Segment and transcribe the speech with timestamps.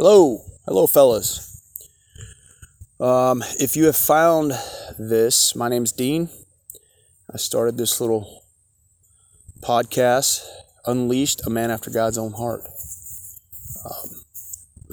[0.00, 1.60] Hello, hello, fellas.
[3.00, 4.52] Um, if you have found
[4.96, 6.28] this, my name's Dean.
[7.34, 8.44] I started this little
[9.60, 10.46] podcast,
[10.86, 12.62] Unleashed, a man after God's own heart.
[13.84, 14.10] Um,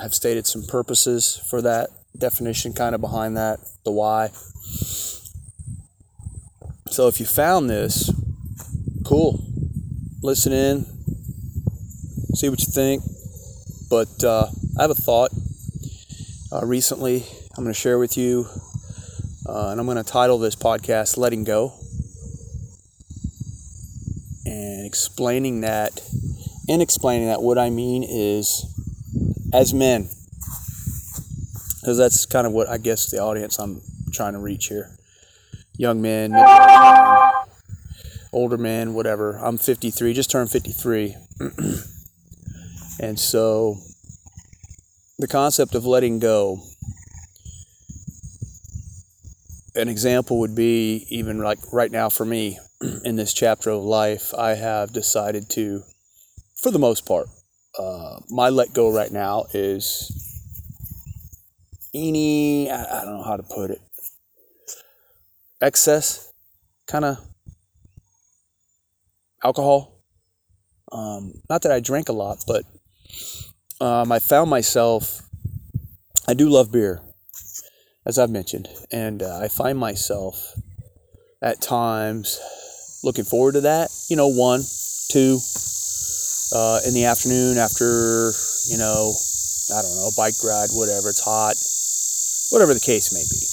[0.02, 4.30] I've stated some purposes for that definition, kind of behind that, the why.
[6.90, 8.12] So if you found this,
[9.06, 9.40] cool.
[10.24, 10.86] Listen in,
[12.34, 13.04] see what you think.
[13.88, 14.48] But uh,
[14.78, 15.32] I have a thought
[16.52, 17.24] uh, recently
[17.58, 18.46] I'm going to share with you,
[19.48, 21.76] uh, and I'm going to title this podcast Letting Go.
[24.46, 26.02] And explaining that,
[26.68, 28.66] in explaining that, what I mean is
[29.54, 30.10] as men,
[31.80, 33.82] because that's kind of what I guess the audience I'm
[34.12, 34.92] trying to reach here.
[35.78, 36.34] Young men,
[38.34, 39.38] older men, whatever.
[39.38, 41.16] I'm 53, just turned 53.
[43.00, 43.78] and so
[45.18, 46.60] the concept of letting go
[49.74, 52.60] an example would be even like right now for me
[53.06, 55.82] in this chapter of life i have decided to
[56.62, 57.28] for the most part
[57.78, 60.10] uh, my let go right now is
[61.94, 63.82] any I, I don't know how to put it
[65.62, 66.32] excess
[66.88, 67.18] kind of
[69.44, 70.04] alcohol.
[70.92, 72.64] Um, not that i drink a lot but
[73.82, 75.22] um, I found myself,
[76.28, 77.02] I do love beer,
[78.06, 80.54] as I've mentioned, and uh, I find myself
[81.42, 82.40] at times
[83.04, 83.90] looking forward to that.
[84.10, 84.64] You know, one,
[85.10, 85.40] two,
[86.54, 88.32] uh, in the afternoon after,
[88.70, 89.14] you know,
[89.74, 91.56] I don't know, bike ride, whatever, it's hot,
[92.52, 93.46] whatever the case may be.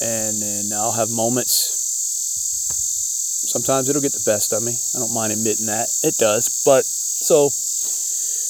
[0.00, 1.74] And then I'll have moments.
[3.48, 4.78] Sometimes it'll get the best of me.
[4.94, 5.88] I don't mind admitting that.
[6.04, 6.62] It does.
[6.66, 7.50] But so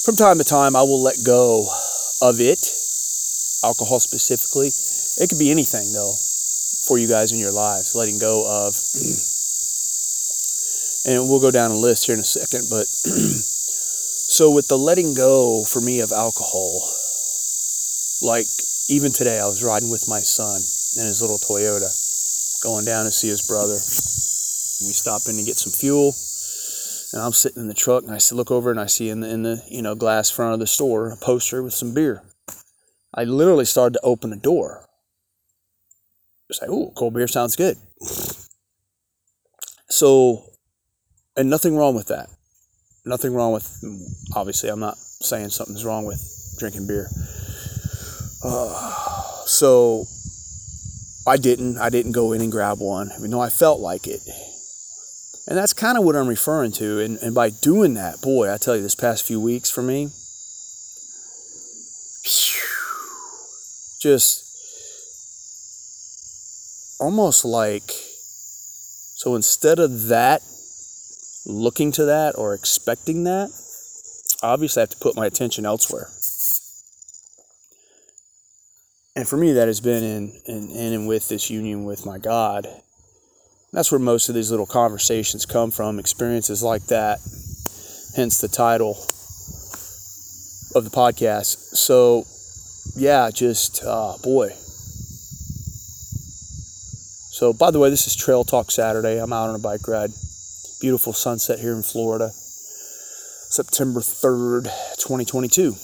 [0.09, 1.69] from time to time, I will let go
[2.23, 2.73] of it,
[3.63, 4.69] alcohol specifically.
[5.23, 6.15] It could be anything, though,
[6.89, 8.75] for you guys in your lives, letting go of.
[11.05, 15.13] and we'll go down a list here in a second, but so with the letting
[15.13, 16.91] go for me of alcohol,
[18.23, 18.49] like
[18.89, 20.63] even today, I was riding with my son
[20.97, 21.93] in his little Toyota,
[22.63, 23.83] going down to see his brother.
[24.81, 26.17] We stop in to get some fuel
[27.13, 29.31] and I'm sitting in the truck and I look over and I see in the,
[29.31, 32.23] in the you know glass front of the store a poster with some beer.
[33.15, 34.87] I literally started to open the door.
[36.51, 37.77] It's like, oh, cold beer sounds good.
[39.89, 40.45] So,
[41.37, 42.29] and nothing wrong with that.
[43.05, 43.67] Nothing wrong with,
[44.35, 47.09] obviously, I'm not saying something's wrong with drinking beer.
[48.45, 49.11] Uh,
[49.47, 50.07] so,
[51.27, 51.79] I didn't.
[51.79, 54.23] I didn't go in and grab one, even though I felt like it.
[55.49, 57.01] And that's kind of what I'm referring to.
[57.01, 60.11] And, and by doing that, boy, I tell you, this past few weeks for me,
[63.99, 64.45] just
[67.01, 67.91] almost like,
[69.17, 70.43] so instead of that,
[71.47, 73.49] looking to that or expecting that,
[74.43, 76.11] obviously I have to put my attention elsewhere.
[79.17, 82.19] And for me, that has been in, in, in and with this union with my
[82.19, 82.69] God
[83.73, 87.21] that's where most of these little conversations come from, experiences like that,
[88.17, 88.97] hence the title
[90.75, 91.77] of the podcast.
[91.77, 92.25] So,
[92.97, 94.51] yeah, just, uh, boy.
[97.31, 99.19] So, by the way, this is Trail Talk Saturday.
[99.19, 100.11] I'm out on a bike ride.
[100.81, 102.31] Beautiful sunset here in Florida.
[103.51, 104.65] September 3rd,
[104.99, 105.75] 2022.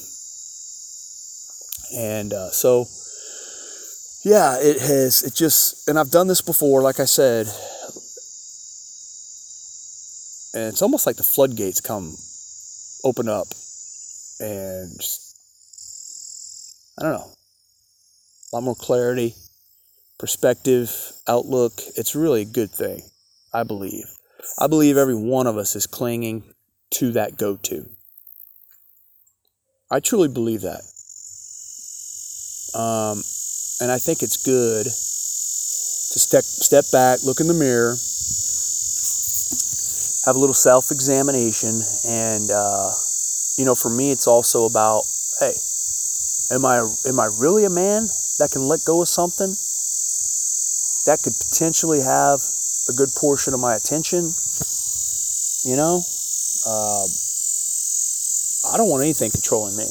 [1.97, 2.87] And uh, so,
[4.25, 7.47] yeah, it has, it just, and I've done this before, like I said,
[10.55, 12.15] and it's almost like the floodgates come
[13.03, 13.49] open up
[14.41, 15.37] and just,
[16.99, 19.35] I don't know, a lot more clarity,
[20.19, 21.73] perspective, outlook.
[21.97, 23.03] It's really a good thing,
[23.53, 24.07] I believe.
[24.59, 26.45] I believe every one of us is clinging
[26.93, 27.87] to that go to.
[29.91, 30.83] I truly believe that.
[32.79, 33.23] Um,
[33.81, 34.91] and I think it's good to
[36.21, 37.97] step, step back, look in the mirror,
[40.25, 41.82] have a little self examination.
[42.05, 42.93] And, uh,
[43.56, 45.05] you know, for me, it's also about
[45.41, 45.55] hey,
[46.50, 49.55] am I, am I really a man that can let go of something
[51.06, 52.41] that could potentially have
[52.88, 54.32] a good portion of my attention?
[55.65, 56.03] You know,
[56.67, 57.06] uh,
[58.73, 59.87] I don't want anything controlling me.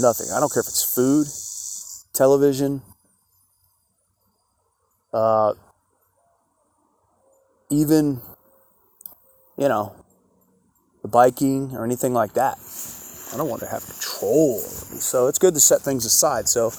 [0.00, 0.30] Nothing.
[0.30, 1.26] I don't care if it's food,
[2.12, 2.82] television,
[5.12, 5.54] uh,
[7.70, 8.20] even,
[9.56, 9.94] you know,
[11.02, 12.58] the biking, or anything like that.
[13.32, 14.58] I don't want to have control.
[14.58, 16.48] So it's good to set things aside.
[16.48, 16.70] So,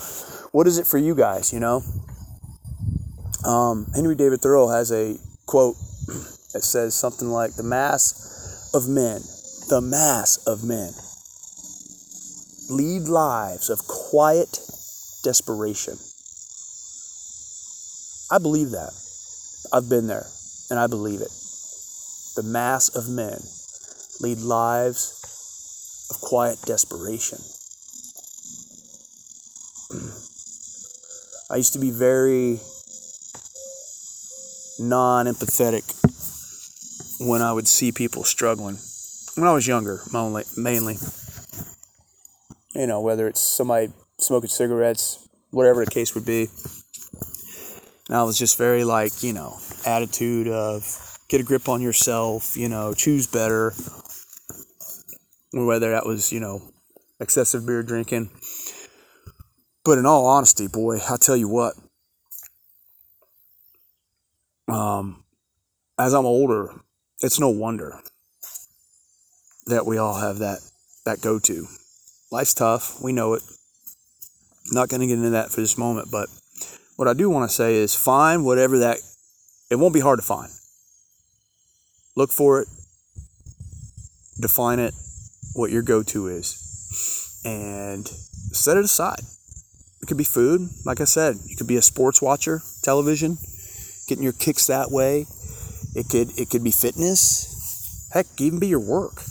[0.52, 1.54] what is it for you guys?
[1.54, 1.84] You know,
[3.46, 5.76] um, Henry David Thoreau has a quote
[6.54, 9.22] that says something like, "The mass of men,
[9.70, 10.94] the mass of men,
[12.70, 14.60] lead lives of quiet
[15.24, 16.00] desperation."
[18.32, 18.94] I believe that.
[19.72, 20.26] I've been there,
[20.70, 21.32] and I believe it.
[22.36, 23.42] The mass of men
[24.22, 27.40] lead lives of quiet desperation.
[31.52, 32.60] I used to be very
[34.80, 35.84] non empathetic
[37.20, 38.78] when I would see people struggling.
[39.36, 40.02] When I was younger,
[40.58, 40.98] mainly.
[42.76, 46.48] You know, whether it's somebody smoking cigarettes, whatever the case would be.
[48.10, 50.84] And I was just very like, you know, attitude of
[51.30, 53.74] get a grip on yourself, you know, choose better.
[55.54, 56.62] Whether that was, you know,
[57.20, 58.32] excessive beer drinking.
[59.86, 61.76] But in all honesty, boy, I tell you what,
[64.68, 65.24] um,
[65.98, 66.74] as I'm older,
[67.22, 68.00] it's no wonder
[69.68, 70.60] that we all have that
[71.06, 71.68] that go to.
[72.32, 73.44] Life's tough, we know it.
[74.70, 76.28] I'm Not going to get into that for this moment, but
[77.00, 78.98] what I do want to say is find whatever that
[79.72, 80.52] it won't be hard to find.
[82.18, 82.68] Look for it,
[84.38, 84.94] define it,
[85.54, 89.22] what your go to is, and set it aside.
[90.02, 93.38] It could be food, like I said, you could be a sports watcher, television,
[94.10, 95.26] getting your kicks that way.
[95.96, 98.10] It could it could be fitness.
[98.14, 99.24] Heck, even be your work.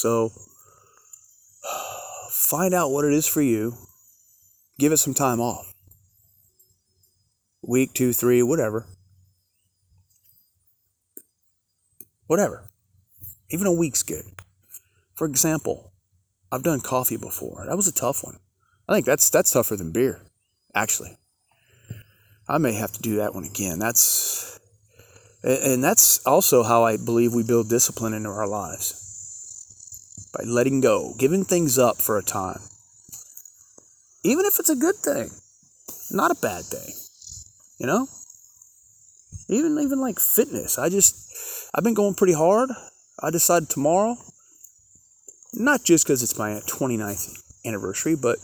[0.00, 0.32] So
[2.30, 3.74] find out what it is for you.
[4.78, 5.74] Give it some time off.
[7.62, 8.86] Week, two, three, whatever.
[12.28, 12.70] Whatever.
[13.50, 14.24] Even a week's good.
[15.16, 15.92] For example,
[16.50, 17.66] I've done coffee before.
[17.68, 18.38] That was a tough one.
[18.88, 20.22] I think that's that's tougher than beer,
[20.74, 21.18] actually.
[22.48, 23.78] I may have to do that one again.
[23.78, 24.58] That's
[25.44, 29.09] and that's also how I believe we build discipline into our lives.
[30.32, 32.60] By letting go, giving things up for a time.
[34.22, 35.30] Even if it's a good thing,
[36.10, 36.94] not a bad thing.
[37.78, 38.08] You know?
[39.48, 40.78] Even even like fitness.
[40.78, 42.70] I just I've been going pretty hard.
[43.22, 44.16] I decided tomorrow
[45.52, 48.38] not just because it's my 29th anniversary, but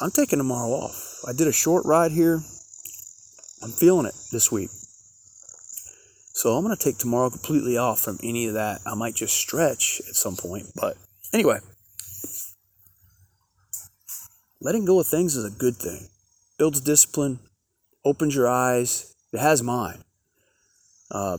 [0.00, 1.20] I'm taking tomorrow off.
[1.26, 2.42] I did a short ride here.
[3.62, 4.70] I'm feeling it this week.
[6.36, 8.82] So I'm going to take tomorrow completely off from any of that.
[8.84, 10.66] I might just stretch at some point.
[10.74, 10.98] But
[11.32, 11.60] anyway,
[14.60, 16.08] letting go of things is a good thing.
[16.58, 17.38] Builds discipline,
[18.04, 19.14] opens your eyes.
[19.32, 20.04] It has mine.
[21.10, 21.38] Uh,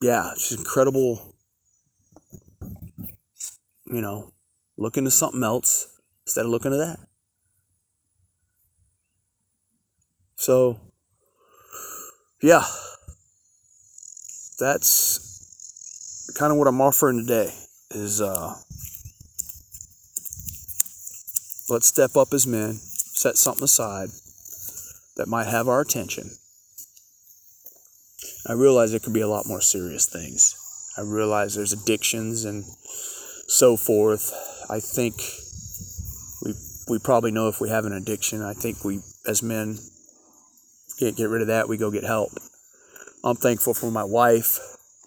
[0.00, 1.34] yeah, it's incredible
[3.86, 4.32] you know,
[4.78, 6.98] look into something else instead of looking at that.
[10.36, 10.80] So,
[12.42, 12.64] yeah,
[14.58, 17.54] that's kind of what I'm offering today.
[17.90, 18.54] Is uh,
[21.68, 24.10] let's step up as men, set something aside
[25.16, 26.30] that might have our attention.
[28.46, 30.54] I realize it could be a lot more serious things.
[30.98, 32.64] I realize there's addictions and
[33.48, 34.32] so forth.
[34.68, 35.14] I think
[36.42, 36.54] we
[36.88, 38.42] we probably know if we have an addiction.
[38.42, 39.78] I think we as men
[40.98, 41.68] can't get rid of that.
[41.68, 42.32] We go get help.
[43.26, 44.58] I'm thankful for my wife.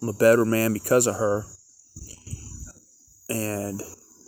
[0.02, 1.44] I'm a better man because of her.
[3.28, 3.80] And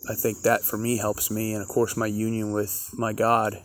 [0.09, 1.55] I think that for me helps me.
[1.55, 3.65] And of course, my union with my God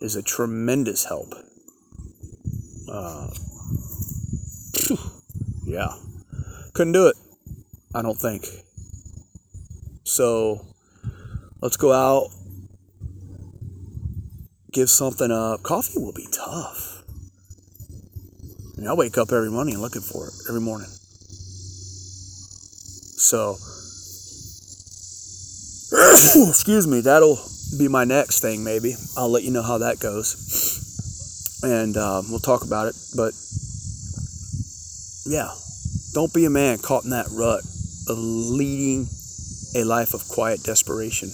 [0.00, 1.32] is a tremendous help.
[2.90, 3.28] Uh,
[5.64, 5.94] yeah.
[6.72, 7.16] Couldn't do it.
[7.94, 8.46] I don't think.
[10.02, 10.66] So
[11.60, 12.30] let's go out,
[14.72, 15.62] give something up.
[15.62, 16.95] Coffee will be tough.
[18.78, 20.88] I, I wake up every morning and looking for it, every morning.
[23.18, 23.56] So,
[26.48, 27.38] excuse me, that'll
[27.78, 28.94] be my next thing, maybe.
[29.16, 31.60] I'll let you know how that goes.
[31.62, 32.94] And uh, we'll talk about it.
[33.16, 33.32] But
[35.24, 35.50] yeah,
[36.12, 37.62] don't be a man caught in that rut
[38.08, 39.08] of leading
[39.74, 41.30] a life of quiet desperation.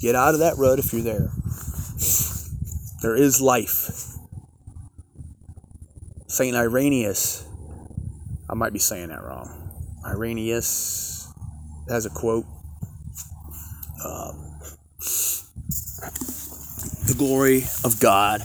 [0.00, 1.30] Get out of that rut if you're there.
[3.02, 4.15] There is life.
[6.36, 6.54] St.
[6.54, 7.48] Irenaeus,
[8.50, 9.48] I might be saying that wrong.
[10.04, 11.32] Irenaeus
[11.88, 12.44] has a quote.
[14.04, 14.58] Um,
[17.06, 18.42] the glory of God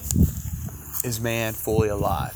[1.04, 2.34] is man fully alive.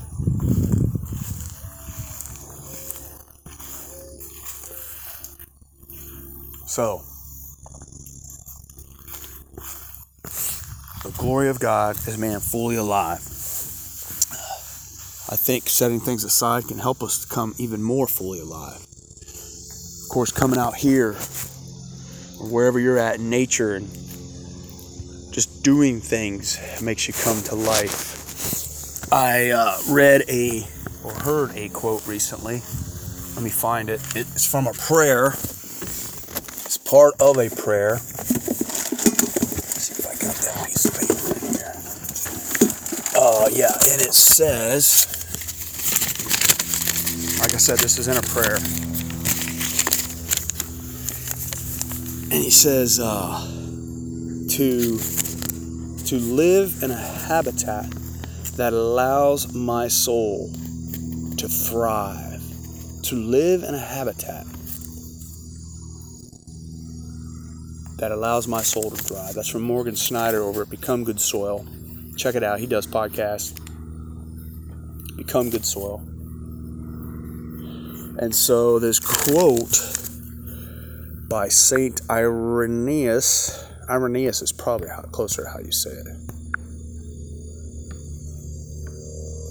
[6.67, 7.01] So,
[11.05, 13.34] the glory of God is man fully alive.
[15.27, 18.85] I think setting things aside can help us come even more fully alive.
[20.03, 21.15] Of course, coming out here
[22.39, 23.87] or wherever you're at in nature and
[25.31, 29.11] just doing things makes you come to life.
[29.11, 30.67] I uh, read a
[31.03, 32.61] or heard a quote recently.
[33.33, 34.01] Let me find it.
[34.15, 35.29] It's from a prayer.
[35.29, 37.93] It's part of a prayer.
[37.93, 38.01] Let's
[39.81, 41.73] see if I got that piece of paper in here.
[43.17, 45.14] Uh, yeah, and it says,
[47.65, 48.57] said, this is in a prayer.
[52.31, 53.41] And he says, uh,
[54.51, 54.99] to
[56.05, 57.89] to live in a habitat
[58.57, 60.51] that allows my soul
[61.37, 62.39] to thrive,
[63.01, 64.45] to live in a habitat
[67.97, 69.33] that allows my soul to thrive.
[69.33, 71.65] That's from Morgan Snyder over at Become Good Soil.
[72.15, 72.59] Check it out.
[72.59, 73.57] He does podcasts.
[75.17, 76.03] Become Good Soil.
[78.17, 79.81] And so this quote
[81.29, 83.63] by Saint Irenaeus.
[83.89, 86.07] Irenaeus is probably how, closer to how you say it.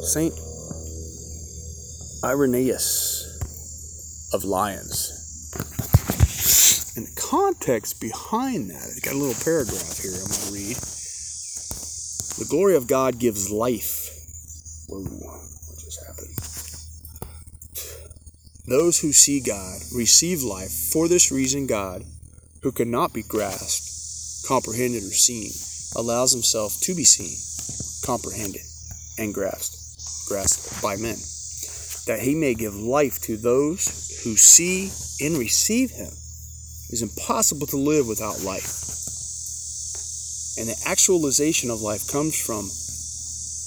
[0.06, 0.34] Saint
[2.24, 5.20] Irenaeus of Lyons.
[6.96, 10.76] And the context behind that, I got a little paragraph here I'm going to read.
[12.38, 14.10] The glory of God gives life.
[14.88, 16.53] Whoa, what just happened?
[18.66, 20.72] Those who see God receive life.
[20.72, 22.02] For this reason, God,
[22.62, 25.52] who cannot be grasped, comprehended, or seen,
[25.94, 27.36] allows himself to be seen,
[28.06, 28.62] comprehended,
[29.18, 29.76] and grasped,
[30.28, 31.18] grasped by men,
[32.06, 34.90] that he may give life to those who see
[35.20, 36.12] and receive him.
[36.88, 38.80] It is impossible to live without life.
[40.56, 42.70] And the actualization of life comes from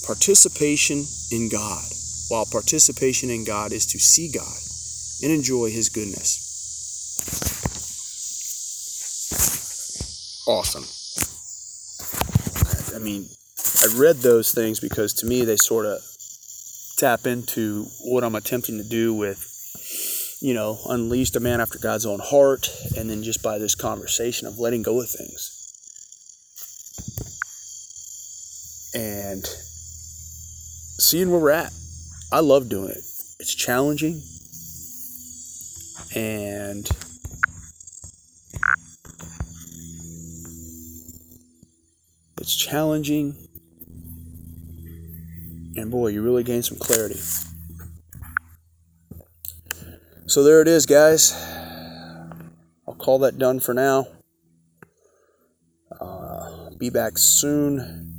[0.08, 1.86] participation in God,
[2.30, 4.67] while participation in God is to see God
[5.22, 6.44] and enjoy His goodness.
[10.48, 10.86] Awesome.
[12.96, 13.28] I mean,
[13.84, 16.00] I read those things because to me they sort of
[16.98, 22.06] tap into what I'm attempting to do with, you know, unleashed a man after God's
[22.06, 25.54] own heart, and then just by this conversation of letting go of things.
[28.96, 29.46] And
[31.00, 31.74] seeing where we're at.
[32.32, 33.04] I love doing it.
[33.40, 34.22] It's challenging
[36.18, 36.90] and
[42.42, 43.36] it's challenging.
[45.76, 47.20] And boy you really gain some clarity.
[50.26, 51.34] So there it is guys.
[52.88, 54.08] I'll call that done for now.
[56.02, 58.16] Uh, be back soon.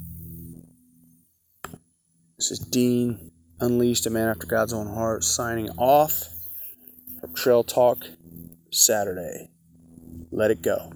[2.36, 6.28] This is dean unleashed a man after god's own heart signing off
[7.34, 8.04] Trail Talk
[8.70, 9.50] Saturday.
[10.30, 10.92] Let it go.